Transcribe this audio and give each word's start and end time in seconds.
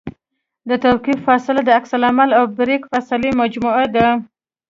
د 0.69 0.71
توقف 0.83 1.17
فاصله 1.27 1.61
د 1.63 1.69
عکس 1.77 1.91
العمل 1.97 2.29
او 2.39 2.43
بریک 2.57 2.81
فاصلې 2.91 3.31
مجموعه 3.41 3.85
ده 3.95 4.07